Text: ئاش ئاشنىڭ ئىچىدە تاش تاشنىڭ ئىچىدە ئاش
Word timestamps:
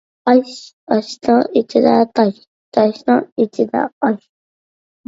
ئاش 0.29 0.53
ئاشنىڭ 0.95 1.43
ئىچىدە 1.61 1.93
تاش 2.17 2.41
تاشنىڭ 2.79 3.25
ئىچىدە 3.45 3.89
ئاش 4.11 4.19